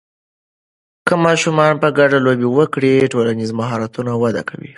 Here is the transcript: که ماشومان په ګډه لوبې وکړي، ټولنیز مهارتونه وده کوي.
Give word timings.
که 1.07 1.13
ماشومان 1.25 1.73
په 1.81 1.89
ګډه 1.97 2.17
لوبې 2.25 2.47
وکړي، 2.57 2.93
ټولنیز 3.13 3.51
مهارتونه 3.59 4.11
وده 4.23 4.41
کوي. 4.49 4.69